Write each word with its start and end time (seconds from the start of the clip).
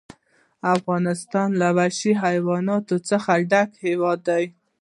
افغانستان 0.75 1.49
له 1.61 1.67
وحشي 1.77 2.11
حیواناتو 2.23 2.95
څخه 3.09 3.31
ډک 3.51 3.69
هېواد 3.85 4.19
دی. 4.29 4.43